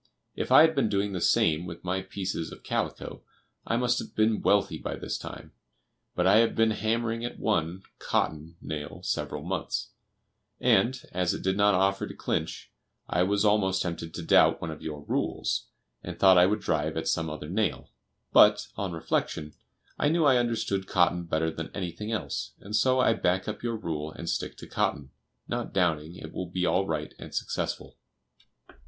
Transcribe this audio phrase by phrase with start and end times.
[0.35, 3.21] If I had been doing the same with my pieces of calico,
[3.67, 5.51] I must have been wealthy by this time:
[6.15, 9.91] but I have been hammering at one (cotton) nail several months,
[10.59, 12.71] and, as it did not offer to clinch,
[13.07, 15.67] I was almost tempted to doubt one of your "rules,"
[16.03, 17.91] and thought I would drive at some other nail;
[18.33, 19.53] but, on reflection,
[19.99, 23.77] I knew I understood cotton better than anything else, and so I back up your
[23.77, 25.11] rule and stick to cotton,
[25.47, 27.97] not doubting it will be all right and successful.